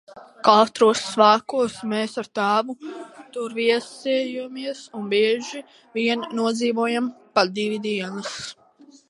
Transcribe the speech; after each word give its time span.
Katros 0.45 1.01
svētkos 1.09 1.75
mēs 1.91 2.15
ar 2.21 2.29
tēvu 2.39 2.75
tur 3.35 3.53
viesojāmies 3.59 4.81
un 5.01 5.05
bieži 5.13 5.63
vien 6.01 6.27
nodzīvojām 6.41 7.13
pa 7.37 7.47
divi 7.61 7.81
dienas. 7.87 8.35